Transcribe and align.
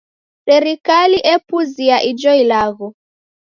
Serikali 0.45 1.17
epuzia 1.33 1.97
ijo 2.11 2.31
ilagho. 2.43 2.87